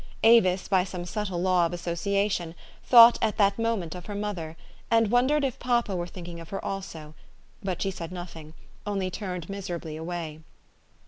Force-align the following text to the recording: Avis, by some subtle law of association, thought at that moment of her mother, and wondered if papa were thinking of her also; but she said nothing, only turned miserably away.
Avis, 0.23 0.67
by 0.67 0.83
some 0.83 1.05
subtle 1.05 1.39
law 1.39 1.67
of 1.67 1.73
association, 1.73 2.55
thought 2.83 3.19
at 3.21 3.37
that 3.37 3.59
moment 3.59 3.93
of 3.93 4.07
her 4.07 4.15
mother, 4.15 4.57
and 4.89 5.11
wondered 5.11 5.43
if 5.43 5.59
papa 5.59 5.95
were 5.95 6.07
thinking 6.07 6.39
of 6.39 6.49
her 6.49 6.65
also; 6.65 7.13
but 7.61 7.83
she 7.83 7.91
said 7.91 8.11
nothing, 8.11 8.55
only 8.87 9.11
turned 9.11 9.47
miserably 9.47 9.95
away. 9.95 10.39